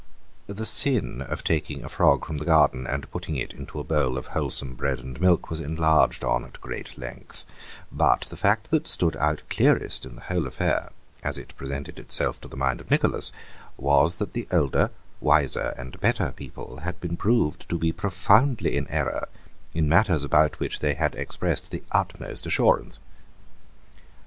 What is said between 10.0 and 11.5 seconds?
in the whole affair, as